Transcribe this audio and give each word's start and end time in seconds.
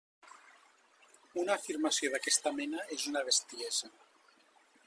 Una 1.43 1.59
afirmació 1.61 2.11
d'aquesta 2.15 2.55
mena 2.59 2.89
és 2.99 3.07
una 3.13 3.25
bestiesa. 3.31 3.93